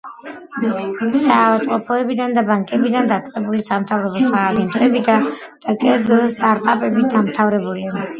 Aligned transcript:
საავადმყოფოებიდან 1.17 2.31
და 2.37 2.43
ბანკებიდან 2.47 3.11
დაწყებული, 3.11 3.59
სამთავრობო 3.65 4.23
სააგენტოებითა 4.31 5.19
და 5.67 5.77
კერძო 5.85 6.19
სტარტაპებით 6.33 7.13
დამთავრებული. 7.17 7.87